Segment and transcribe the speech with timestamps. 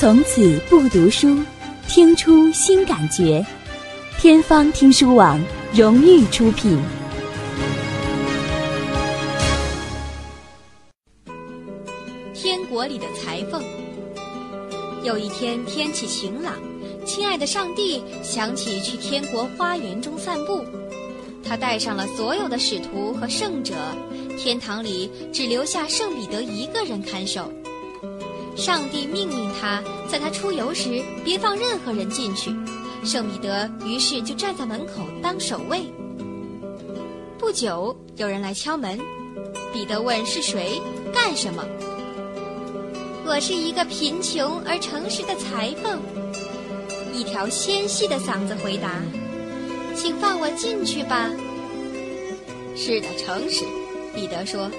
[0.00, 1.36] 从此不读书，
[1.88, 3.44] 听出新感觉。
[4.20, 6.80] 天方听书网荣誉出品。
[12.32, 13.60] 天国里的裁缝。
[15.02, 16.54] 有一天天气晴朗，
[17.04, 20.64] 亲爱的上帝想起去天国花园中散步，
[21.42, 23.74] 他带上了所有的使徒和圣者，
[24.38, 27.52] 天堂里只留下圣彼得一个人看守。
[28.56, 32.54] 上帝命令他在他出游时别放任何人进去。
[33.04, 35.82] 圣彼得于是就站在门口当守卫。
[37.38, 38.98] 不久，有人来敲门，
[39.72, 40.82] 彼得问是谁，
[41.14, 41.64] 干什么？
[43.24, 46.00] 我是一个贫穷而诚实的裁缝。
[47.14, 49.02] 一条纤细的嗓子回答
[49.94, 51.30] ：“请放我进去吧。”
[52.74, 53.64] 是的，诚实。
[54.14, 54.70] 彼得说：“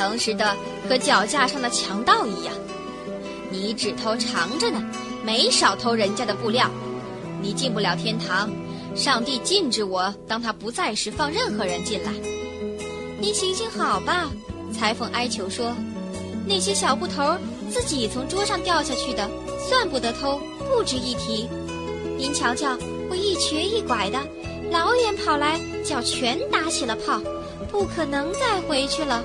[0.00, 0.56] 诚实的
[0.88, 2.54] 和脚架上的强盗一样。”
[3.52, 4.82] 你只偷长着呢，
[5.22, 6.70] 没少偷人家的布料。
[7.42, 8.50] 你进不了天堂，
[8.94, 12.12] 上帝禁止我当他不在时放任何人进来。
[13.18, 14.30] 您行行好吧，
[14.72, 15.74] 裁缝哀求说。
[16.46, 17.36] 那些小布头
[17.70, 19.28] 自己从桌上掉下去的，
[19.68, 21.46] 算不得偷，不值一提。
[22.16, 22.74] 您瞧瞧，
[23.10, 24.18] 我一瘸一拐的，
[24.70, 27.20] 老远跑来，脚全打起了泡，
[27.70, 29.22] 不可能再回去了。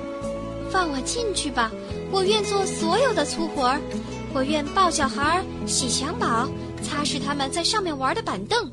[0.72, 1.72] 放我进去吧，
[2.12, 3.80] 我愿做所有的粗活儿。
[4.34, 6.50] 我愿抱小孩儿、洗襁褓、
[6.84, 8.70] 擦拭他们在上面玩的板凳，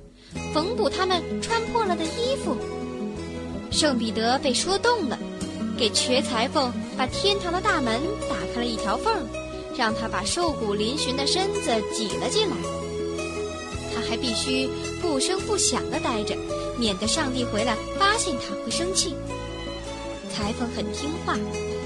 [0.52, 2.56] 缝补他们穿破了的衣服。
[3.70, 5.18] 圣彼得被说动了，
[5.78, 9.22] 给瘸裁缝把天堂的大门打开了一条缝儿，
[9.76, 12.56] 让他把瘦骨嶙峋的身子挤了进来。
[13.94, 14.68] 他还必须
[15.00, 16.36] 不声不响地待着，
[16.76, 19.14] 免得上帝回来发现他会生气。
[20.32, 21.36] 裁缝很听话。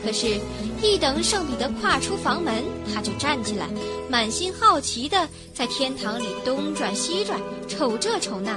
[0.04, 0.38] 可是，
[0.80, 2.62] 一等圣彼得跨出房门，
[2.94, 3.66] 他就站起来，
[4.08, 8.56] 满心好奇地在天堂里东转西转，瞅这瞅那。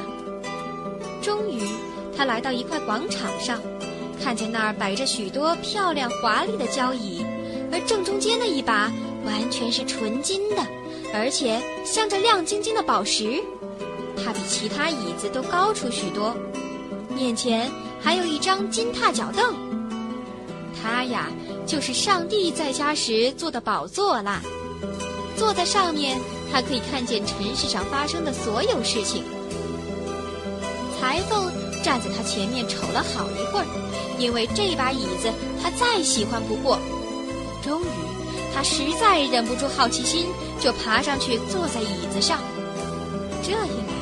[1.24, 1.60] 终于，
[2.16, 3.60] 他来到一块广场上，
[4.24, 7.26] 看见那儿摆着许多漂亮华丽的交椅，
[7.72, 8.92] 而正中间的一把
[9.26, 10.58] 完全是纯金的，
[11.16, 13.42] 而且镶着亮晶晶的宝石。
[14.24, 16.36] 它比其他椅子都高出许多，
[17.10, 19.69] 面前还有一张金踏脚凳。
[20.82, 21.28] 他呀，
[21.66, 24.42] 就是上帝在家时坐的宝座啦。
[25.36, 26.20] 坐在上面，
[26.52, 29.24] 他可以看见尘世上发生的所有事情。
[31.00, 31.52] 裁缝
[31.82, 33.66] 站在他前面瞅了好一会儿，
[34.18, 35.32] 因为这把椅子
[35.62, 36.78] 他再喜欢不过。
[37.64, 37.86] 终于，
[38.54, 40.26] 他实在忍不住好奇心，
[40.60, 42.40] 就爬上去坐在椅子上。
[43.42, 43.94] 这一来，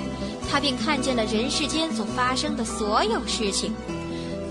[0.50, 3.74] 他便看见了人世间所发生的所有事情。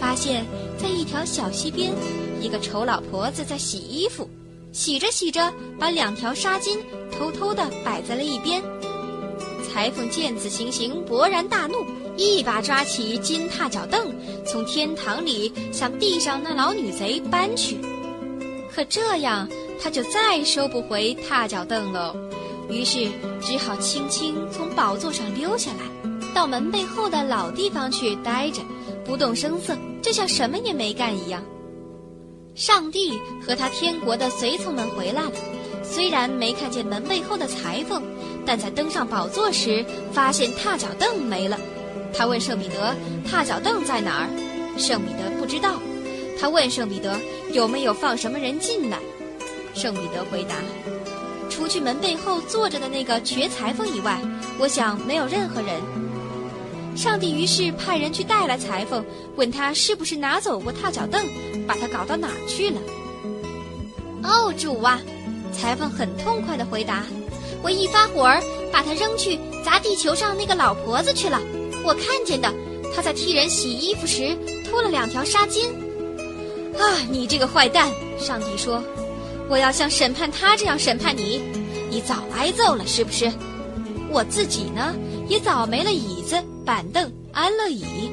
[0.07, 0.47] 发现，
[0.79, 1.93] 在一条小溪边，
[2.41, 4.31] 一个丑老婆子在洗衣服，
[4.71, 6.79] 洗着洗着，把两条纱巾
[7.11, 8.63] 偷偷地摆在了一边。
[9.69, 11.85] 裁缝见此情形，勃然大怒，
[12.17, 14.15] 一把抓起金踏脚凳，
[14.47, 17.77] 从天堂里向地上那老女贼搬去。
[18.73, 19.49] 可这样，
[19.83, 22.15] 他就再收不回踏脚凳喽。
[22.71, 23.09] 于是，
[23.43, 28.63] 只好轻轻从宝座上溜下来，到门背后的老地方去待着。
[29.07, 31.43] 不动声色，就像什么也没干一样。
[32.55, 33.13] 上帝
[33.47, 35.33] 和他天国的随从们回来了，
[35.83, 38.03] 虽然没看见门背后的裁缝，
[38.45, 41.59] 但在登上宝座时发现踏脚凳没了。
[42.13, 42.97] 他问圣彼得
[43.29, 44.29] ：“踏脚凳在哪儿？”
[44.79, 45.81] 圣彼得不知道。
[46.41, 47.19] 他问圣彼得
[47.53, 48.99] ：“有没有放什么人进来？”
[49.75, 50.55] 圣彼得回答
[51.51, 54.19] ：“除去门背后坐着的那个瘸裁缝以外，
[54.59, 55.81] 我想没有任何人。”
[56.97, 59.05] 上帝于是派人去带来裁缝，
[59.37, 61.23] 问他是不是拿走过踏脚凳，
[61.67, 62.81] 把他搞到哪儿去了。
[64.23, 65.01] 哦，主啊！
[65.53, 67.05] 裁缝很痛快地回答
[67.63, 68.43] ：“我一发火儿，
[68.73, 71.41] 把他扔去砸地球上那个老婆子去了。
[71.85, 72.53] 我看见的，
[72.95, 75.67] 他在替人洗衣服时脱了两条纱巾。
[76.79, 77.91] 啊，你这个坏蛋！
[78.19, 78.83] 上帝说，
[79.49, 81.43] 我要像审判他这样审判你，
[81.91, 83.31] 你早挨揍了，是不是？
[84.11, 84.95] 我自己呢，
[85.29, 88.11] 也早没了椅子。”板凳、安乐椅，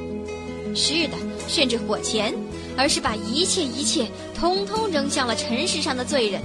[0.76, 1.16] 是的，
[1.48, 2.32] 甚至火钳，
[2.76, 6.40] 而是把一切一切通通扔向了尘世上的罪人。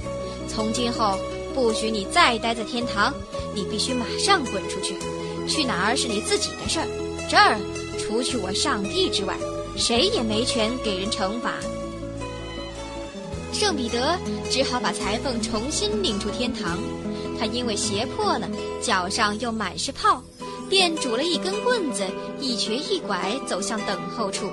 [0.48, 1.16] 从今后，
[1.54, 3.14] 不许你再待在天堂，
[3.54, 4.96] 你必须马上滚出去。
[5.46, 6.86] 去哪儿是你自己的事儿，
[7.28, 7.56] 这儿
[7.96, 9.36] 除去我上帝之外，
[9.76, 11.54] 谁也没权给人惩罚。
[13.52, 14.18] 圣彼得
[14.50, 16.76] 只好把裁缝重新领出天堂，
[17.38, 18.48] 他因为鞋破了，
[18.82, 20.20] 脚上又满是泡。
[20.70, 22.06] 便拄了一根棍子，
[22.40, 24.48] 一瘸一拐走向等候处，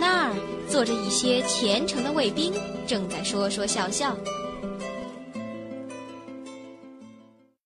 [0.00, 0.34] 那儿
[0.66, 2.54] 坐着一些虔诚的卫兵，
[2.86, 4.16] 正在说说笑笑。